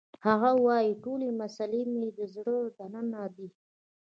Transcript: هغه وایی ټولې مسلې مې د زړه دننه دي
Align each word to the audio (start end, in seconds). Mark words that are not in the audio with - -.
هغه 0.25 0.49
وایی 0.65 0.99
ټولې 1.03 1.29
مسلې 1.41 1.81
مې 1.91 2.05
د 2.17 2.19
زړه 2.33 2.55
دننه 2.77 3.23
دي 3.35 3.47